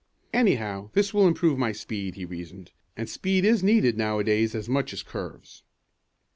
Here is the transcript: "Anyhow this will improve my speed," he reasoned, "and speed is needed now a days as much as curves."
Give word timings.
"Anyhow 0.33 0.89
this 0.93 1.13
will 1.13 1.27
improve 1.27 1.59
my 1.59 1.71
speed," 1.73 2.15
he 2.15 2.25
reasoned, 2.25 2.71
"and 2.97 3.07
speed 3.07 3.45
is 3.45 3.61
needed 3.63 3.99
now 3.99 4.17
a 4.17 4.23
days 4.23 4.55
as 4.55 4.67
much 4.67 4.93
as 4.93 5.03
curves." 5.03 5.61